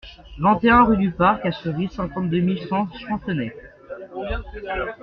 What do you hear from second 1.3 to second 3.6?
À Cerises, cinquante-deux mille cent Chancenay